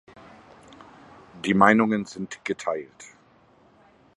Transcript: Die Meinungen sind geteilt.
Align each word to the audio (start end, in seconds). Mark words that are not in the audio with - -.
Die 1.45 1.53
Meinungen 1.53 2.05
sind 2.07 2.43
geteilt. 2.43 3.15